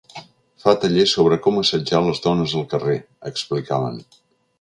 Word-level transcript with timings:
Fa 0.61 0.71
tallers 0.85 1.11
sobre 1.17 1.37
com 1.47 1.59
assetjar 1.63 1.99
les 2.05 2.21
dones 2.23 2.55
al 2.61 2.65
carrer, 2.73 2.97
explicaven. 3.33 4.01